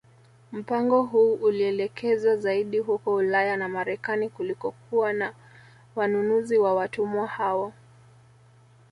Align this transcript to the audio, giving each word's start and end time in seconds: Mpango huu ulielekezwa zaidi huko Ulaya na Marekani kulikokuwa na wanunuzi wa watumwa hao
Mpango 0.51 1.03
huu 1.03 1.33
ulielekezwa 1.33 2.35
zaidi 2.37 2.79
huko 2.79 3.15
Ulaya 3.15 3.57
na 3.57 3.69
Marekani 3.69 4.29
kulikokuwa 4.29 5.13
na 5.13 5.33
wanunuzi 5.95 6.57
wa 6.57 6.73
watumwa 6.75 7.27
hao 7.27 7.73